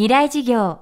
[0.00, 0.78] 未来事業。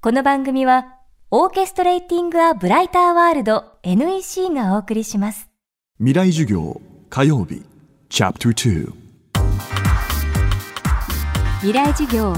[0.00, 0.94] この番組は
[1.30, 5.50] オーケストレーティング・ア・ブライター・ワールド NEC がお送りします。
[5.98, 6.80] 未来授業
[7.10, 7.62] 火曜日
[8.08, 8.92] チャプター
[11.60, 12.32] 未来事業。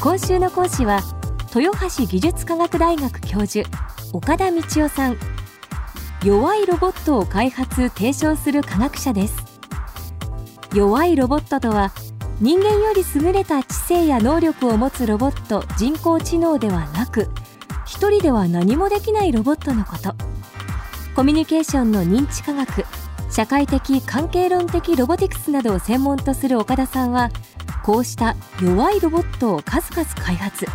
[0.00, 1.02] 今週の講師は
[1.54, 3.68] 豊橋技術科学大学教授
[4.14, 5.18] 岡田道夫さん。
[6.24, 9.36] 弱いロボットを開発提唱する科学者です。
[10.72, 11.92] 弱いロボットとは
[12.40, 17.28] 人間より優れた知性や能力を持つロボット人工知能ではなく
[17.86, 20.14] 一人では何もできないロボットのこと。
[21.14, 22.84] コミュニケーションの認知科学
[23.30, 27.30] 社会的関係論的ロボティクスなどを専門とする岡田さんは
[27.84, 30.66] こうした弱いロボットを数々開発。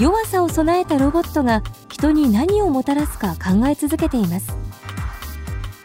[0.00, 4.56] 弱さを備えたロボットが人に何をもたらすか考え続けています。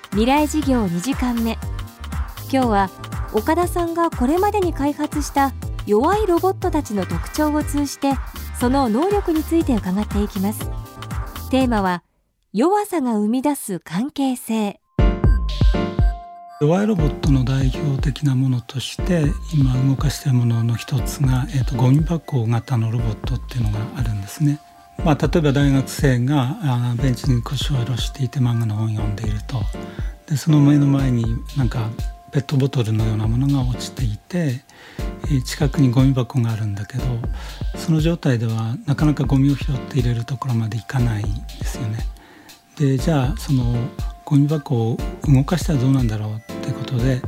[0.09, 1.57] 未来事業2時間目。
[2.52, 2.90] 今日は
[3.34, 5.53] 岡田さんがこれまでに開発した
[5.85, 8.13] 弱いロボットたちの特徴を通じて
[8.59, 10.70] その能力について伺っていきます。
[11.49, 12.04] テーマは
[12.54, 14.79] 弱さが生み出す関係性。
[16.59, 19.24] 弱いロボットの代表的なものとして
[19.55, 24.59] 今動かしているものの一つが、えーと、ゴミ箱型のロボットっていうのがあるんですね。
[25.04, 29.62] まあ、例えば大学生があベンチに腰を下ろしていて漫画の本を読んでいると。
[30.29, 31.26] でその目の前に
[31.57, 31.90] なんか
[32.32, 34.62] ペットボトルのようなものが落ちていて、
[35.46, 37.04] 近くにゴミ箱があるんだけど
[37.77, 41.99] その状態ではなかなかゴミを拾って入れるところまでいかないんですよね。
[42.77, 43.76] でじゃあその
[44.26, 47.21] ゴミ箱を動かしたらどうなんだろうってことで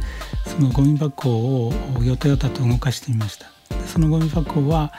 [0.46, 3.46] そのゴミ箱をよたよたと動かしてみました。
[3.76, 4.92] でそのゴミ箱は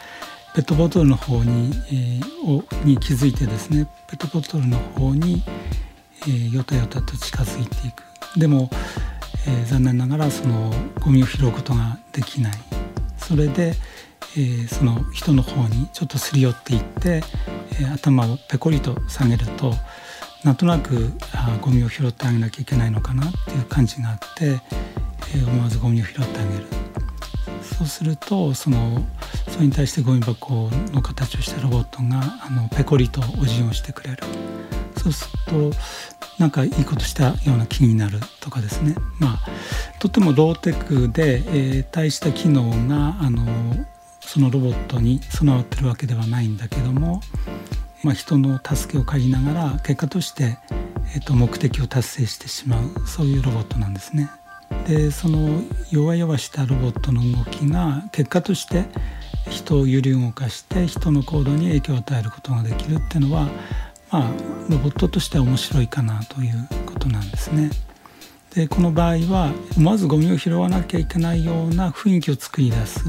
[0.55, 5.43] ペットボトルの方に,、えー、に気づいてですねペットボトルの方に、
[6.23, 8.05] えー、よたよたと近づいていく。
[8.39, 8.71] でも
[9.47, 12.53] えー、残念ながらそのゴミを拾うことができない。
[13.19, 13.75] それで、
[14.37, 17.23] えー、その人の方にちょっとすり寄っていって、
[17.73, 19.75] えー、頭をペコリと下げると
[20.45, 24.61] なんとなくあゴミを拾ってあげなきゃいけないのかなっていう感じがあって、
[25.35, 26.67] えー、思わずゴミを拾ってあげる。
[27.63, 29.05] そうするとその
[29.49, 34.19] それに対してゴミ箱の形をしたロボットがあのペコリとお辞儀をしてくれる。
[34.97, 35.77] そうすると
[36.39, 39.41] なんかいいことしたような気になるとかですねまあ
[40.01, 43.47] とてもローテクで、えー、大した機能があの
[44.21, 47.21] そのロボットに備わってるわけではないんだけども、
[48.03, 50.59] まあ、人の助けを借りながら結果として、
[51.15, 54.31] えー、と目的を達成してしまうそういうロボットなんですね。
[54.89, 58.85] でその弱々したロボットの動きが結果として
[59.51, 63.49] 人を揺り動かして人の行動に影響を与えることができるっていうのは
[64.15, 64.31] まあ、
[64.71, 67.69] ロボットとしては面白いかなということなんですね。
[68.55, 73.05] でこの場合はまずゴミを拾わなきゃいけないような雰囲気を作り出す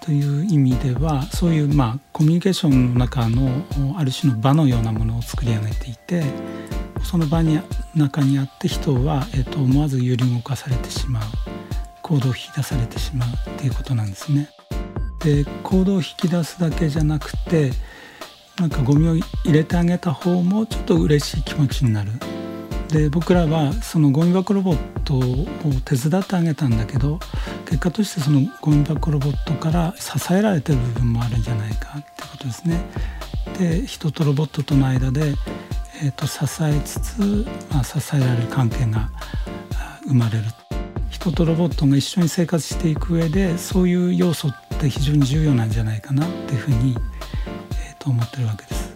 [0.00, 3.64] という意味ではそういうまあコミュニケーションの中の
[3.98, 6.22] ある種の場のようなものを作り上げていて
[7.02, 7.58] その場に
[7.96, 11.22] 中にあって人は、えー、と思わず揺り動かされてしまう
[12.02, 14.48] 行動を引き出されてしまうっていうことなんですね。
[15.24, 17.72] で行動を引き出すだけじゃなくて
[18.58, 22.12] なんかゴミを入れてあげた方もちょっと嬉しい気持ちになる
[22.88, 25.20] で僕らはそのゴミ箱ロボットを
[25.84, 27.18] 手伝ってあげたんだけど
[27.66, 32.80] 結果としてそのゴミ箱ロボットから支えられてる部分もあるんじゃないかってことですね。
[33.58, 35.34] で人とロボットとの間で、
[36.02, 39.10] えー、と支えつつ、まあ、支えられる関係が
[40.06, 40.44] 生まれる
[41.10, 46.96] 人とロボットが一緒に生活していく上でそういう要素って非常に重要なんじゃないかなっていうふうに
[48.04, 48.94] と思ってるわけです。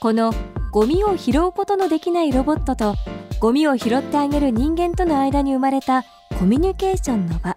[0.00, 0.34] この
[0.70, 2.94] ゴミを拾うことのできないロボットと
[3.40, 6.04] ゴミを拾ってあげる人間との間に生まれた
[6.38, 7.56] コミュニケーションの場。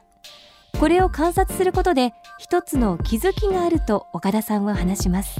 [0.80, 5.40] これを観察することで一つの気づきがあると岡田さんは話します。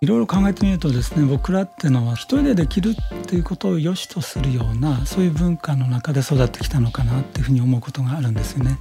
[0.00, 8.78] いろいろ考えてみるとですね僕らってのは一人でできるっていうことを良しとするようなそういう文化の中で育ってきたのかなっていうふうに思うことがあるんですよね。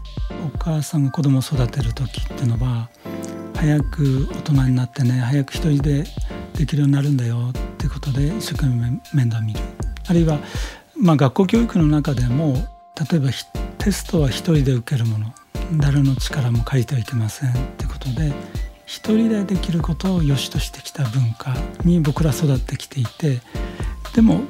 [0.53, 2.89] お母さんが子供を育てる時っていうのは
[3.57, 6.03] 早く大人になってね早く一人で
[6.53, 9.59] できるようになるんだよってことで一生懸命面倒見る。
[10.07, 10.39] あるいは、
[10.95, 12.53] まあ、学校教育の中でも
[13.11, 13.29] 例えば
[13.79, 15.33] テストは一人で受けるもの
[15.79, 18.31] 誰の力も借りてはいけませんってことで
[18.85, 21.53] 一人でできることを良しとしてきた文化
[21.83, 23.39] に僕ら育ってきていて
[24.15, 24.41] でも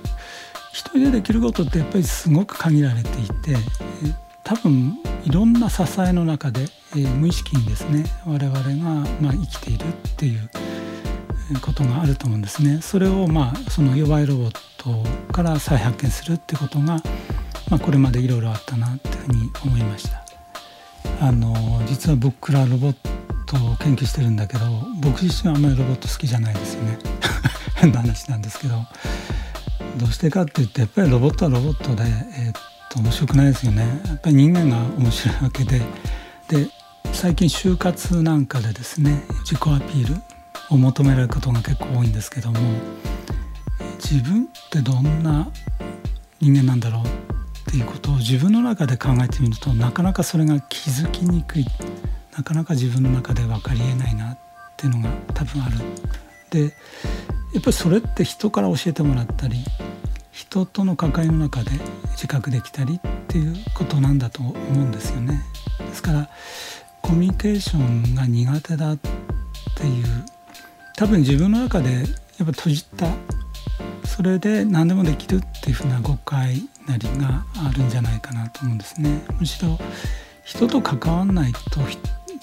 [0.74, 3.56] 一人でできることってやっぱりすごく限られていて
[4.48, 6.62] 多分いろんな支えの中で、
[6.92, 8.64] えー、無意識にですね我々が、
[9.20, 10.50] まあ、生きているっていう
[11.60, 12.80] ことがあると思うんですね。
[12.82, 16.86] それを、まあ、その弱いロボットから再発見するってことが、
[17.70, 20.24] まあ、これまでいろいろあったなっていうふうに思いました。
[21.20, 21.54] あの
[21.86, 22.96] 実は僕らロボッ
[23.48, 24.66] トを研究してるんだけど
[25.02, 27.00] 僕自身はあんまりロボット好きじゃないですよね
[27.76, 28.86] 変な話なんですけど
[29.98, 34.02] どうしてかって言ってやっぱりロボットはロボットで、えー、面白くないですよね。
[34.06, 35.82] やっぱり人間が面白いわけで。
[36.48, 36.70] で
[37.14, 40.22] 最近就活なんかでですね自己アピール
[40.70, 42.60] を求められることが結構多いんですけども
[43.98, 45.50] 自分ってどんな
[46.40, 51.66] 人間なんだろうっていうことを自分の中で考えてみるとなかなかそれが気づきにくい。
[52.38, 54.40] なかなか自分の中で分かりえないなっ
[54.78, 55.78] ていうのが多分ある。
[56.52, 56.68] でや
[57.60, 59.58] っぱりそれって人から教えてもらったり
[60.38, 61.72] 人との関わりの中で
[62.12, 65.42] 自覚できたりっていうことなんだと思うんですよね。
[65.80, 66.30] ですから
[67.02, 68.98] コミュニケーションが苦手だっ
[69.76, 70.06] ていう
[70.96, 72.06] 多分自分の中でやっ
[72.38, 73.08] ぱ閉じた
[74.06, 79.26] それで何でもできるっていうふうな誤解なりがあるんじゃないかなと思うんですね。
[79.40, 79.80] むしろ
[80.46, 81.82] 人と関わんないと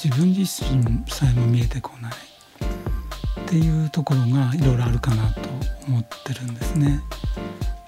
[0.02, 5.40] 自分自身さえも見えてこないっていうところがいろいろあるかなと
[5.86, 7.00] 思ってるんですね。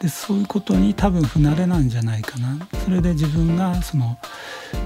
[0.01, 2.59] でそういうことに多分不慣れなんじゃないかな。
[2.85, 4.19] それで自分がその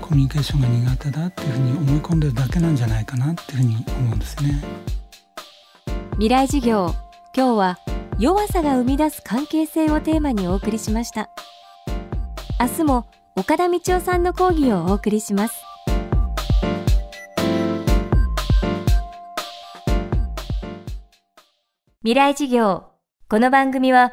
[0.01, 4.63] コミュニケーションが苦手だっていうふうに思い込んでるだけなんじゃないかなっていうふうに思うんですね。
[6.13, 6.95] 未来授業
[7.35, 7.79] 今日は
[8.19, 11.29] 弱さが生み出す関係性をテーマにお送りしました。
[12.61, 15.55] 明日も岡田道夫さんの講義をお送りします。
[22.03, 22.85] 未来授業
[23.29, 24.13] この番組は